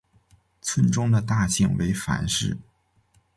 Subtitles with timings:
[0.63, 2.57] 村中的大姓为樊氏。